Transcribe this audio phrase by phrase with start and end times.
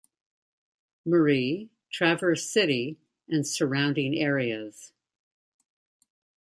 [1.05, 2.97] Marie, Traverse City,
[3.29, 4.93] and surrounding areas.